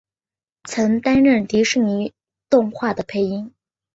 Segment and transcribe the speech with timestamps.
[0.63, 2.11] 曾经担任迪士尼
[2.49, 3.53] 动画的配音。